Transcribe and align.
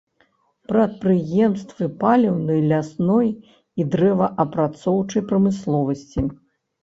Прадпрыемствы 0.69 1.89
паліўнай, 2.03 2.59
лясной 2.71 3.29
і 3.83 3.87
дрэваапрацоўчай 3.95 5.21
прамысловасці. 5.33 6.27